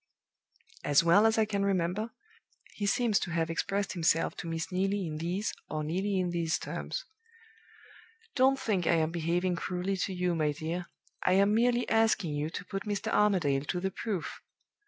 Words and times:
As 0.83 1.03
well 1.03 1.27
as 1.27 1.37
I 1.37 1.45
can 1.45 1.63
remember, 1.63 2.09
he 2.73 2.87
seems 2.87 3.19
to 3.19 3.29
have 3.29 3.51
expressed 3.51 3.93
himself 3.93 4.35
to 4.37 4.47
Miss 4.47 4.71
Neelie 4.71 5.05
in 5.05 5.17
these, 5.17 5.53
or 5.69 5.83
nearly 5.83 6.19
in 6.19 6.31
these 6.31 6.57
terms: 6.57 7.05
"'Don't 8.33 8.57
think 8.59 8.87
I 8.87 8.95
am 8.95 9.11
behaving 9.11 9.57
cruelly 9.57 9.97
to 9.97 10.11
you, 10.15 10.33
my 10.33 10.53
dear: 10.53 10.87
I 11.21 11.33
am 11.33 11.53
merely 11.53 11.87
asking 11.87 12.33
you 12.33 12.49
to 12.49 12.65
put 12.65 12.81
Mr. 12.85 13.11
Armadale 13.13 13.63
to 13.65 13.79
the 13.79 13.91
proof. 13.91 14.41